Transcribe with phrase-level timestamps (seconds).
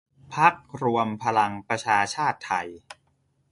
[0.33, 2.67] พรรครวมพลังประชาชาติไทย